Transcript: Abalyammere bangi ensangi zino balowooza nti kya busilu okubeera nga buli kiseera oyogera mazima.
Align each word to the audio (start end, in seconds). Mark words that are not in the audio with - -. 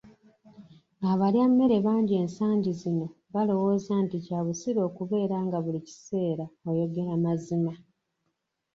Abalyammere 1.11 1.77
bangi 1.85 2.13
ensangi 2.23 2.71
zino 2.81 3.05
balowooza 3.33 3.93
nti 4.03 4.17
kya 4.25 4.39
busilu 4.45 4.79
okubeera 4.87 5.37
nga 5.45 5.57
buli 5.63 5.79
kiseera 5.87 6.45
oyogera 6.69 7.13
mazima. 7.25 7.73